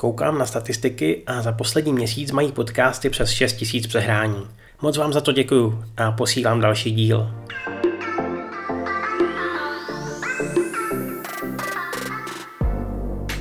[0.00, 4.46] Koukám na statistiky a za poslední měsíc mají podcasty přes 6 000 přehrání.
[4.82, 7.30] Moc vám za to děkuju a posílám další díl.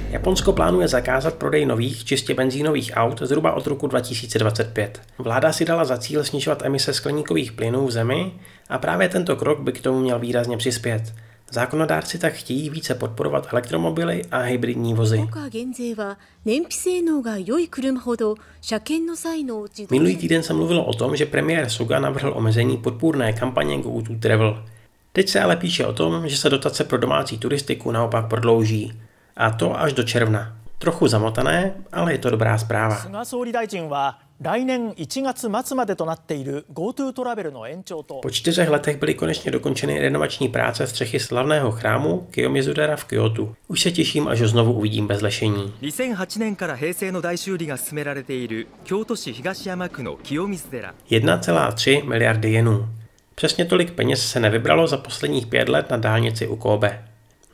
[0.09, 5.01] Japonsko plánuje zakázat prodej nových, čistě benzínových aut zhruba od roku 2025.
[5.17, 8.31] Vláda si dala za cíl snižovat emise skleníkových plynů v zemi
[8.69, 11.13] a právě tento krok by k tomu měl výrazně přispět.
[11.51, 15.27] Zákonodárci tak chtějí více podporovat elektromobily a hybridní vozy.
[19.91, 24.15] Minulý týden se mluvilo o tom, že premiér Suga navrhl omezení podpůrné kampaně Go to
[24.19, 24.63] Travel.
[25.11, 29.01] Teď se ale píše o tom, že se dotace pro domácí turistiku naopak prodlouží.
[29.37, 30.55] A to až do června.
[30.77, 33.05] Trochu zamotané, ale je to dobrá zpráva.
[34.40, 42.96] 来年1月末までとなっている GoTo トラベルの延長と Po čtyřech letech byly konečně dokončeny renovační práce střechy slavného chrámu Kiyomizudera
[42.96, 43.54] v Kyoto.
[43.68, 45.72] Už se těším, až ho znovu uvidím bez lešení.
[45.80, 52.88] 2008年から平成の大修理が進められている京都市東山区の清水寺 1,3 miliardy jenů.
[53.34, 57.04] Přesně tolik peněz se nevybralo za posledních pět let na dálnici u Kobe.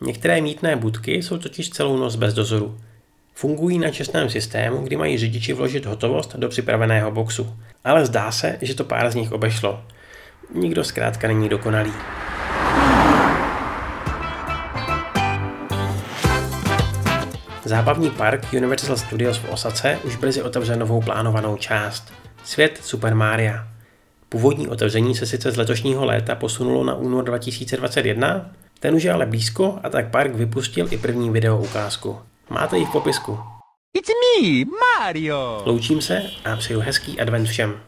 [0.01, 2.79] Některé mítné budky jsou totiž celou noc bez dozoru.
[3.38, 7.58] Fungují na čestném systému, kdy mají řidiči vložit hotovost do připraveného boxu.
[7.83, 9.83] Ale zdá se, že to pár z nich obešlo.
[10.53, 11.94] Nikdo zkrátka není dokonalý.
[17.66, 22.13] Zábavní park Universal Studios v Osace už brzy otevře novou plánovanou část.
[22.44, 23.53] Svět Super Mario.
[24.30, 29.25] Původní otevření se sice z letošního léta posunulo na únor 2021, ten už je ale
[29.25, 32.17] blízko a tak park vypustil i první video ukázku.
[32.50, 33.40] Máte ji v popisku.
[33.98, 34.66] It's me,
[35.00, 35.64] Mario!
[35.66, 37.82] Loučím se a přeju hezký advent všem.